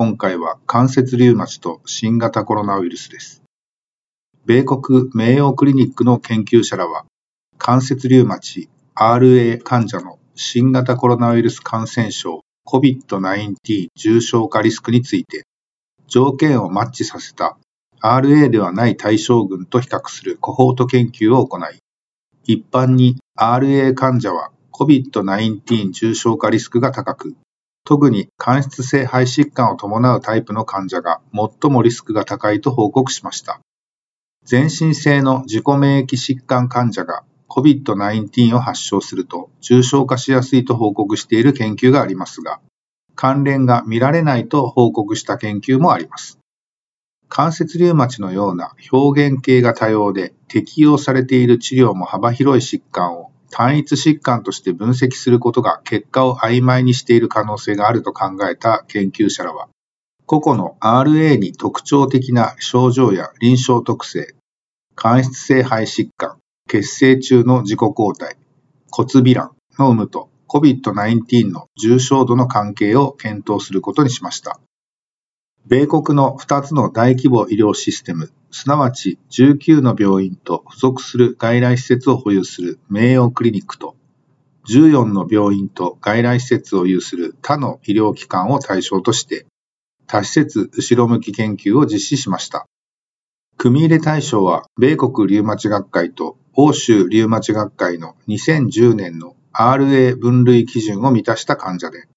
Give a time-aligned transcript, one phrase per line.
[0.00, 3.42] 今回は関節リウマチと新型コロナウイルスです。
[4.46, 7.04] 米国名誉クリニックの研究者らは
[7.58, 15.42] 関節リウマチ RA 患者の新型コロナウイルス感染症 COVID-19 重症化リスクについて
[16.06, 17.58] 条件をマッチさせた
[18.00, 21.78] RA ではない対象群と比較するコホート研究を行い
[22.44, 27.34] 一般に RA 患者は COVID-19 重症化リスクが高く、
[27.88, 33.60] 特に間質性肺疾患を伴うタイプの患者が最もリスクが高いと報告しました。
[34.44, 42.60] 全身性の自己免疫疾患患者が COVID-19 を発症すると重症化しやすいと報告している研究がありますが、
[43.14, 46.38] 関連が見られないと報告した研究もあります。
[47.30, 59.68] 関節リウマチのような表現系が多様で適用されている治療も幅広い疾患を単一疾患として分析することが結果を曖昧にしている可能性があると考えた研究者らは、
[60.26, 64.34] 個々の RA に特徴的な症状や臨床特性、
[64.94, 68.36] 間質性肺疾患、血清中の自己抗体、
[68.90, 74.60] 骨微卵の有無と COVID-19 の重症度の関係を検討することにしました。
[75.66, 83.94] 米国の2つの大規模医療システム、すなわち19の病院と付属する外来施設を保有する名誉クリニックと、
[84.66, 89.46] 14の病院と外来施設を有する他の医療機関を対象として、
[90.06, 92.66] 多施設後ろ向き研究を実施しました。
[93.58, 102.08] 組入れ対象は、米国リウマチ学会と欧州リウマチ学会の2010年の RA 分類基準を満たした患者で、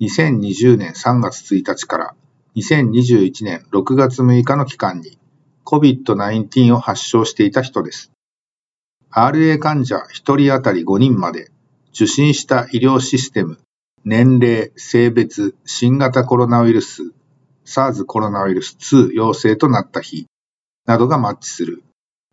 [0.00, 2.14] 2020年3月1日から
[2.56, 5.18] 2021年6月6日の期間に
[5.66, 8.12] COVID-19 を発症していた人です。
[9.10, 10.00] RA 患者1
[10.38, 11.50] 人当たり5人まで
[11.90, 13.58] 受診した医療システム、
[14.06, 17.12] 年齢、性別、新型コロナウイルス、
[17.66, 20.26] SARS コロナウイルス2陽性となった日
[20.86, 21.82] などがマッチする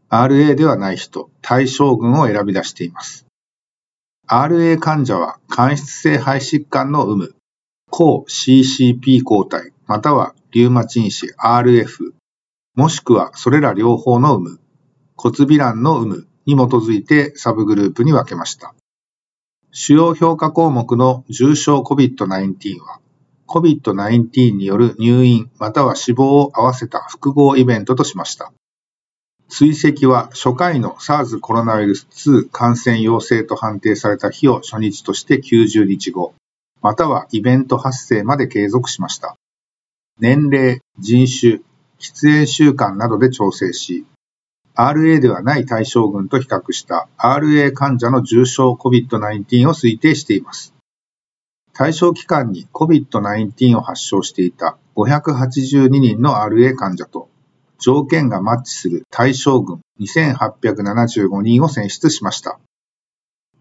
[0.10, 3.26] RA ではない人、対象群を選び出しています。
[4.30, 7.36] RA 患者は間質性肺疾患の有無、
[7.90, 12.14] 抗 CCP 抗体、またはリウマチ因子 RF、
[12.76, 14.60] もしくはそれら両方の有無、
[15.16, 18.74] 骨微卵の有無に基づいてサブグループに分けました。
[19.72, 23.00] 主要評価項目の重症 COVID-19 は、
[23.48, 28.54] COVID-19 による入院または死亡を合わせた複合イベントとしました。
[29.50, 36.34] 追跡は初回の SARS コロナウイルス2感染陽性と判定された日を初日として90日後、
[36.82, 39.36] またはイベント発生まで継続しました。
[40.20, 41.62] 年齢、人種、
[42.00, 44.06] 喫煙習慣などで調整し、
[44.76, 50.74] RA ではない対象群と比較した RA 患者の重症 COVID-19 を推定しています。
[51.74, 57.30] 対象期間に COVID-19 を発症していた582人の RA 患者と
[57.80, 62.60] 条件がマッチする対象群2875人を選出しました。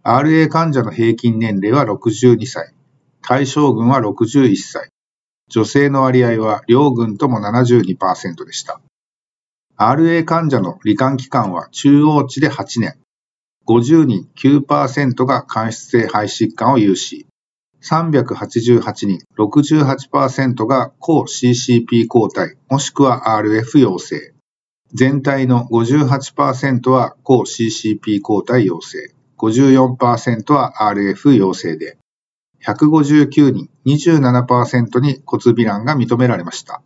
[0.05, 2.75] RA 患者の平均年齢は62歳。
[3.23, 4.91] 対象群は61歳。
[5.53, 8.81] 女性の割合は両群とも72%でした。
[9.77, 12.95] RA 患者の罹患期間は中央値で8年。
[13.67, 17.27] 50人9%が間質性肺疾患を有し、
[17.83, 24.33] 388人68%が抗 CCP 抗体もしくは RF 陽性。
[24.95, 29.15] 全体の58%は抗 CCP 抗体陽性。
[29.37, 31.99] 54%は RF 陽性で、
[32.65, 36.83] 159人、27%に骨微卵が認められました。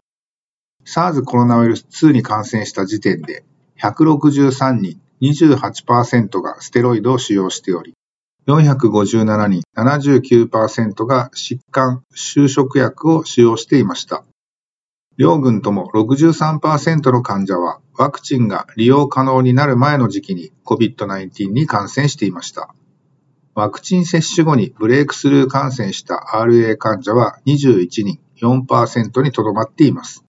[0.85, 3.45] SARS コロナウイルス2に感染した時点で、
[3.81, 7.95] 163人、28%がステロイドを使用しており、
[8.47, 14.25] 457人、79%が疾患、就職薬を使用していました。
[15.17, 22.75] 両軍とも63%の患者はワクチンが利用可能になる前の時期に COVID-19 に感染していました。
[23.57, 30.27] ワクチン接種後にブレイクスルー感染した RA 患者は21人、4%にとどまっています。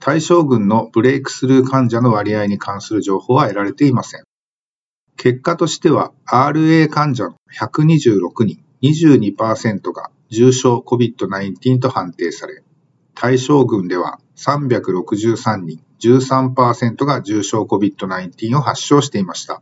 [0.00, 4.24] 対象群のブレイクスルー患者の割合に関する情報は得られていません。
[5.18, 12.62] 結果としては RA 患者の126人、22%が重症 COVID-19 と判定され、
[13.14, 19.60] 対象群では363人、13%が重症 COVID-19 を発症していました。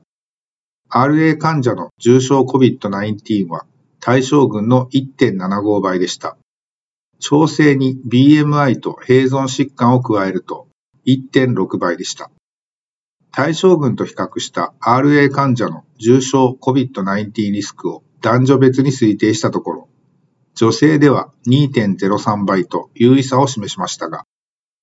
[0.97, 3.67] RA 患者の重症 COVID-19 は
[4.01, 6.39] 対象群の1.75倍でした。
[7.21, 10.69] 調整に BMI と併存疾患を加えると
[11.07, 12.31] 1.6倍でした。
[13.31, 19.89] 対象群と比較した RA 患者の重症 COVID-19 リスクを男女別に推定したところ、
[20.55, 24.25] 女性では2.03倍と優位差を示しましたが、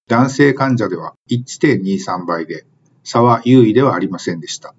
[0.08, 2.68] 男性患者では1.23倍で、
[3.04, 4.76] 差は優位ではありませんでした。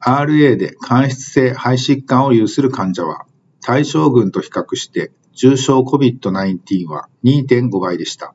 [0.00, 3.26] RA で間質性肺疾患を有する患者は、
[3.60, 8.34] 対象群と比較して重症 COVID-19 は2.5倍でした。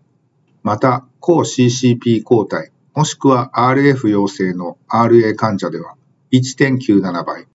[0.64, 5.96] また、抗 CCP 抗体、もしくは RF 陽性の RA 患者では
[6.32, 7.48] 1.97倍、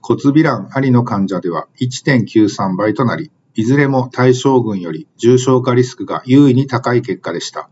[0.00, 7.70] 骨微卵ありの患者では1.93倍となり、いずれも対象群より重症化リスクが優位に高い結果でした。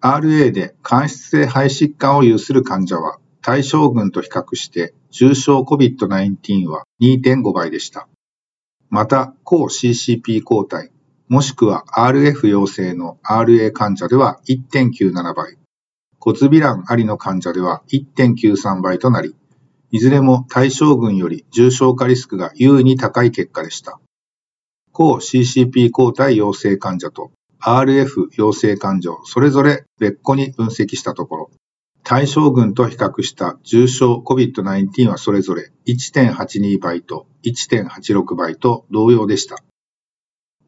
[0.00, 8.08] RA で間質性肺疾患を有する患者は、対象群と比較して重症 COVID-19 は2.5倍でした。
[8.88, 10.90] また、抗 CCP 抗体、
[11.28, 15.58] もしくは RF 陽性の RA 患者では1.97倍、
[16.18, 19.36] 骨微卵ありの患者では1.93倍となり、
[19.90, 24.00] いずれも対象群より重症化リスクが優位に高い結果でした。
[24.90, 27.30] 抗 CCP 抗体陽性患者と
[27.60, 31.50] RF 陽性患者をそれぞれ別個に分析したところ、
[32.04, 39.56] 対象群と比較した重症 COVID-19 はそれぞれ1.82倍と1.86倍と同様でした。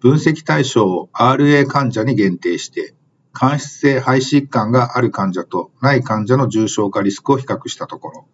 [0.01, 2.95] 分析対象を RA 患者に限定して、
[3.35, 8.29] 間質性肺疾患がある患者とない患者の重症化リスクを比較したところ、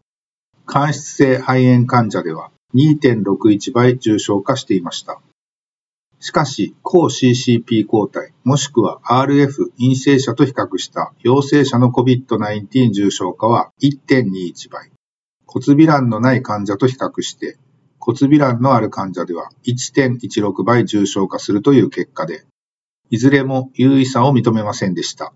[0.65, 5.21] 間質性肺炎患者では2.61倍重症化していました。
[6.23, 14.93] しかし、抗 CCP 抗体、もしくは RF 陰性者と比較した陽性者の COVID-19 重症化は1.21倍。
[15.47, 17.59] 骨微卵のない患者と比較して、
[17.99, 22.45] 骨微卵のある患者では1.16倍重症化するという結果で、
[23.11, 25.35] いずれも優位さを認めませんでした。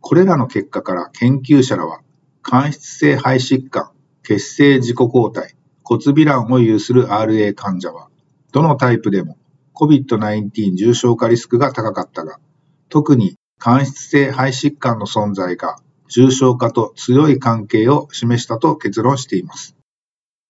[0.00, 2.00] これらの結果から研究者らは、
[2.42, 3.90] 間質性肺疾患、
[4.22, 8.08] 血清自己抗体、骨微卵を有する RA 患者は、
[8.52, 9.36] どのタイプでも
[9.76, 12.40] COVID-19 重症化リスクが高かったが、
[12.88, 15.78] 特に間質性肺疾患の存在が
[16.08, 19.76] 重症化と強い関係を示したと結論しています。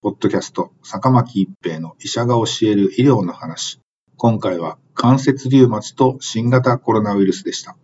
[0.02, 3.80] ポッドキャスト、坂巻一平の医者が教える医療の話。
[4.16, 7.76] 今回は関節リウマチと新型コロナウイルスでした。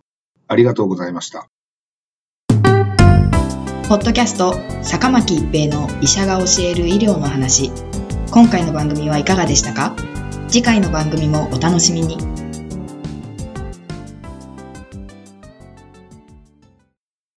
[0.47, 1.47] ありがとうございました。
[3.89, 7.71] ポッドキャスト坂巻一平の医者が教える医療の話
[8.31, 9.93] 今回の番組はいかがでしたか？
[10.53, 12.42] 次回の番組もお楽しみに。